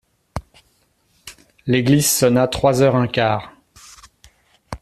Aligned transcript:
L'église 1.67 2.09
sonna 2.09 2.47
trois 2.47 2.81
heures 2.81 2.95
un 2.95 3.05
quart. 3.05 3.53